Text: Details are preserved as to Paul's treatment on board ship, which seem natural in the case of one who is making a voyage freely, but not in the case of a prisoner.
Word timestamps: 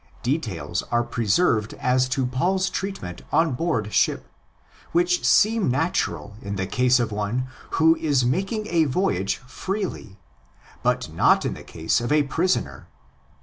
Details 0.23 0.81
are 0.89 1.03
preserved 1.03 1.75
as 1.75 2.09
to 2.09 2.25
Paul's 2.25 2.71
treatment 2.71 3.21
on 3.31 3.53
board 3.53 3.93
ship, 3.93 4.27
which 4.93 5.23
seem 5.23 5.69
natural 5.69 6.37
in 6.41 6.55
the 6.55 6.65
case 6.65 6.99
of 6.99 7.11
one 7.11 7.45
who 7.73 7.95
is 7.97 8.25
making 8.25 8.65
a 8.71 8.85
voyage 8.85 9.35
freely, 9.45 10.17
but 10.81 11.09
not 11.13 11.45
in 11.45 11.53
the 11.53 11.61
case 11.61 12.01
of 12.01 12.11
a 12.11 12.23
prisoner. 12.23 12.87